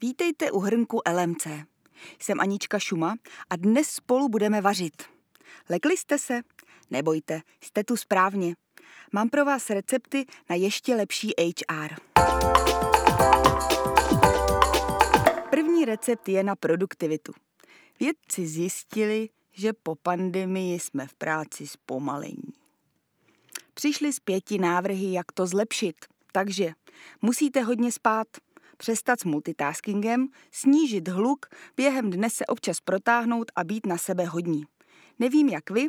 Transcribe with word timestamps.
Vítejte 0.00 0.50
u 0.50 0.58
hrnku 0.58 1.00
LMC. 1.12 1.46
Jsem 2.18 2.40
Anička 2.40 2.78
Šuma 2.78 3.14
a 3.50 3.56
dnes 3.56 3.88
spolu 3.88 4.28
budeme 4.28 4.60
vařit. 4.60 5.02
Lekli 5.70 5.96
jste 5.96 6.18
se? 6.18 6.40
Nebojte, 6.90 7.40
jste 7.60 7.84
tu 7.84 7.96
správně. 7.96 8.56
Mám 9.12 9.28
pro 9.28 9.44
vás 9.44 9.70
recepty 9.70 10.26
na 10.50 10.56
ještě 10.56 10.94
lepší 10.94 11.32
HR. 11.38 11.94
První 15.50 15.84
recept 15.84 16.28
je 16.28 16.42
na 16.42 16.56
produktivitu. 16.56 17.32
Vědci 18.00 18.46
zjistili, 18.46 19.28
že 19.52 19.72
po 19.72 19.94
pandemii 19.94 20.80
jsme 20.80 21.06
v 21.06 21.14
práci 21.14 21.66
zpomalení. 21.66 22.52
Přišli 23.74 24.12
z 24.12 24.20
pěti 24.20 24.58
návrhy, 24.58 25.12
jak 25.12 25.32
to 25.32 25.46
zlepšit. 25.46 25.96
Takže 26.32 26.72
musíte 27.22 27.62
hodně 27.62 27.92
spát, 27.92 28.26
přestat 28.76 29.20
s 29.20 29.24
multitaskingem, 29.24 30.28
snížit 30.52 31.08
hluk, 31.08 31.46
během 31.76 32.10
dne 32.10 32.30
se 32.30 32.46
občas 32.46 32.80
protáhnout 32.80 33.52
a 33.56 33.64
být 33.64 33.86
na 33.86 33.98
sebe 33.98 34.24
hodní. 34.24 34.64
Nevím 35.18 35.48
jak 35.48 35.70
vy, 35.70 35.86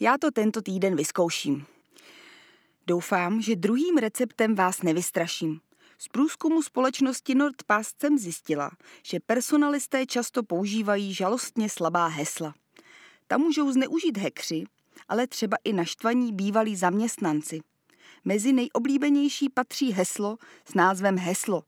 já 0.00 0.18
to 0.18 0.30
tento 0.30 0.62
týden 0.62 0.96
vyzkouším. 0.96 1.66
Doufám, 2.86 3.40
že 3.40 3.56
druhým 3.56 3.96
receptem 3.96 4.54
vás 4.54 4.82
nevystraším. 4.82 5.60
Z 5.98 6.08
průzkumu 6.08 6.62
společnosti 6.62 7.34
NordPast 7.34 8.00
jsem 8.00 8.18
zjistila, 8.18 8.70
že 9.02 9.20
personalisté 9.26 10.06
často 10.06 10.42
používají 10.42 11.14
žalostně 11.14 11.68
slabá 11.68 12.06
hesla. 12.06 12.54
Tam 13.26 13.40
můžou 13.40 13.72
zneužít 13.72 14.18
hekři, 14.18 14.64
ale 15.08 15.26
třeba 15.26 15.56
i 15.64 15.72
naštvaní 15.72 16.32
bývalí 16.32 16.76
zaměstnanci. 16.76 17.60
Mezi 18.24 18.52
nejoblíbenější 18.52 19.50
patří 19.50 19.92
heslo 19.92 20.36
s 20.64 20.74
názvem 20.74 21.18
Heslo 21.18 21.62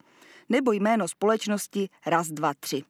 nebo 0.49 0.73
jméno 0.73 1.09
společnosti 1.09 1.89
raz, 2.07 2.29
dva, 2.29 2.55
tři. 2.61 2.83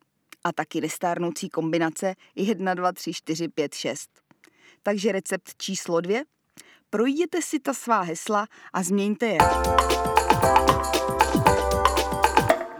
A 0.44 0.52
taky 0.52 0.80
nestárnoucí 0.80 1.48
kombinace 1.48 2.14
1, 2.34 2.74
2, 2.74 2.92
3, 2.92 3.12
4, 3.12 3.48
5, 3.48 3.74
6. 3.74 4.10
Takže 4.82 5.12
recept 5.12 5.54
číslo 5.56 6.00
dvě. 6.00 6.24
Projděte 6.90 7.42
si 7.42 7.60
ta 7.60 7.74
svá 7.74 8.00
hesla 8.00 8.46
a 8.72 8.82
změňte 8.82 9.26
je. 9.26 9.38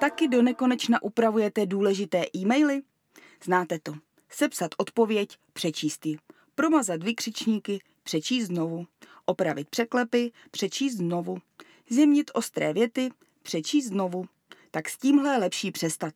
Taky 0.01 0.29
do 0.29 0.43
nekonečna 0.43 1.03
upravujete 1.03 1.67
důležité 1.67 2.25
e-maily? 2.37 2.83
Znáte 3.45 3.79
to. 3.79 3.95
Sepsat 4.29 4.71
odpověď, 4.77 5.39
přečíst 5.53 6.07
ji. 6.07 6.17
Promazat 6.55 7.03
vykřičníky, 7.03 7.79
přečíst 8.03 8.47
znovu. 8.47 8.87
Opravit 9.25 9.71
překlepy, 9.71 10.33
přečíst 10.51 10.97
znovu. 10.97 11.39
Zjemnit 11.91 12.31
ostré 12.35 12.73
věty, 12.73 13.11
přečíst 13.43 13.87
znovu. 13.87 14.27
Tak 14.77 14.89
s 14.89 14.99
tímhle 14.99 15.33
je 15.33 15.39
lepší 15.39 15.71
přestat. 15.71 16.15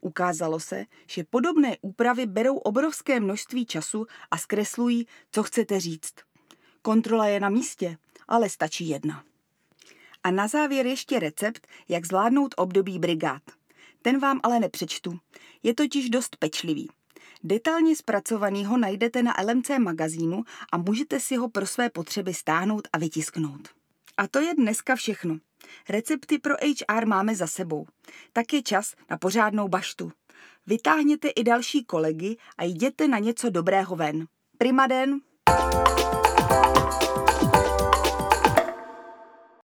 Ukázalo 0.00 0.60
se, 0.60 0.84
že 1.06 1.24
podobné 1.24 1.76
úpravy 1.80 2.26
berou 2.26 2.56
obrovské 2.56 3.20
množství 3.20 3.66
času 3.66 4.06
a 4.30 4.38
zkreslují, 4.38 5.06
co 5.32 5.42
chcete 5.42 5.80
říct. 5.80 6.14
Kontrola 6.82 7.26
je 7.26 7.40
na 7.40 7.48
místě, 7.48 7.96
ale 8.28 8.48
stačí 8.48 8.88
jedna. 8.88 9.24
A 10.24 10.30
na 10.30 10.48
závěr 10.48 10.86
ještě 10.86 11.18
recept, 11.18 11.66
jak 11.88 12.06
zvládnout 12.06 12.54
období 12.56 12.98
brigád. 12.98 13.42
Ten 14.02 14.18
vám 14.18 14.40
ale 14.42 14.60
nepřečtu. 14.60 15.18
Je 15.62 15.74
totiž 15.74 16.10
dost 16.10 16.36
pečlivý. 16.36 16.88
Detailně 17.44 17.96
zpracovaný 17.96 18.64
ho 18.64 18.76
najdete 18.76 19.22
na 19.22 19.34
LMC 19.44 19.70
magazínu 19.78 20.44
a 20.72 20.76
můžete 20.76 21.20
si 21.20 21.36
ho 21.36 21.48
pro 21.48 21.66
své 21.66 21.90
potřeby 21.90 22.34
stáhnout 22.34 22.88
a 22.92 22.98
vytisknout. 22.98 23.68
A 24.16 24.28
to 24.28 24.40
je 24.40 24.54
dneska 24.54 24.96
všechno. 24.96 25.38
Recepty 25.88 26.38
pro 26.38 26.54
HR 26.54 27.06
máme 27.06 27.34
za 27.34 27.46
sebou. 27.46 27.86
Tak 28.32 28.52
je 28.52 28.62
čas 28.62 28.94
na 29.10 29.18
pořádnou 29.18 29.68
baštu. 29.68 30.12
Vytáhněte 30.66 31.28
i 31.28 31.44
další 31.44 31.84
kolegy 31.84 32.36
a 32.58 32.64
jděte 32.64 33.08
na 33.08 33.18
něco 33.18 33.50
dobrého 33.50 33.96
ven. 33.96 34.26
Primaden! 34.58 35.10
den! 35.10 36.01